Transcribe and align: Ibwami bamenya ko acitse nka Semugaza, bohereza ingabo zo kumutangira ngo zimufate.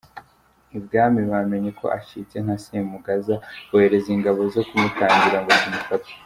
Ibwami 0.77 1.21
bamenya 1.31 1.71
ko 1.79 1.85
acitse 1.97 2.35
nka 2.43 2.57
Semugaza, 2.65 3.35
bohereza 3.69 4.09
ingabo 4.15 4.39
zo 4.53 4.61
kumutangira 4.67 5.39
ngo 5.41 5.51
zimufate. 5.61 6.11